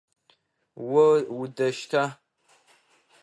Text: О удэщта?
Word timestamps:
О 1.03 1.03
удэщта? 1.41 2.03